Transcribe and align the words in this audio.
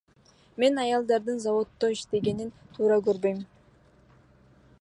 Мен 0.61 0.73
аялдардын 0.83 1.37
заводдо 1.45 1.91
иштегенин 1.97 2.49
туура 2.73 3.01
көрбөйм. 3.09 3.39